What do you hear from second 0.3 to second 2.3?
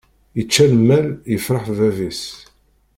Ičča lmal yefṛeḥ bab-is.